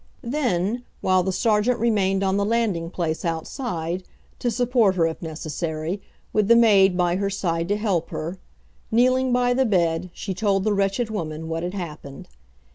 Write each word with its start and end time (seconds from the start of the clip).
Then, 0.23 0.83
while 1.01 1.21
the 1.21 1.31
sergeant 1.31 1.77
remained 1.79 2.23
on 2.23 2.35
the 2.35 2.43
landing 2.43 2.89
place, 2.89 3.23
outside, 3.23 4.01
to 4.39 4.49
support 4.49 4.95
her, 4.95 5.05
if 5.05 5.21
necessary, 5.21 6.01
with 6.33 6.47
the 6.47 6.55
maid 6.55 6.97
by 6.97 7.17
her 7.17 7.29
side 7.29 7.67
to 7.67 7.77
help 7.77 8.09
her, 8.09 8.39
kneeling 8.89 9.31
by 9.31 9.53
the 9.53 9.63
bed, 9.63 10.09
she 10.11 10.33
told 10.33 10.63
the 10.63 10.73
wretched 10.73 11.11
woman 11.11 11.47
what 11.49 11.61
had 11.61 11.75
happened. 11.75 12.27